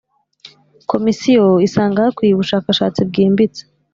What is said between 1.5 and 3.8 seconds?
isanga hakwiye ubushakashatsi bwimbitse.